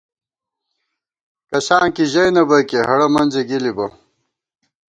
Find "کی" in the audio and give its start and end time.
1.95-2.03